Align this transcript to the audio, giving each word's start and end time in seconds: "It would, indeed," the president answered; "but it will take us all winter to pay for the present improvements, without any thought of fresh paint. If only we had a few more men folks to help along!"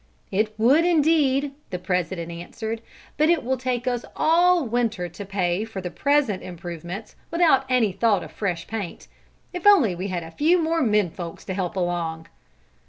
"It 0.31 0.57
would, 0.57 0.83
indeed," 0.83 1.51
the 1.69 1.77
president 1.77 2.31
answered; 2.31 2.81
"but 3.17 3.29
it 3.29 3.43
will 3.43 3.55
take 3.55 3.85
us 3.85 4.03
all 4.15 4.65
winter 4.65 5.07
to 5.07 5.25
pay 5.25 5.63
for 5.63 5.79
the 5.79 5.91
present 5.91 6.41
improvements, 6.41 7.15
without 7.29 7.65
any 7.69 7.91
thought 7.91 8.23
of 8.23 8.31
fresh 8.31 8.65
paint. 8.65 9.07
If 9.53 9.67
only 9.67 9.93
we 9.93 10.07
had 10.07 10.23
a 10.23 10.31
few 10.31 10.59
more 10.59 10.81
men 10.81 11.11
folks 11.11 11.45
to 11.45 11.53
help 11.53 11.75
along!" 11.75 12.27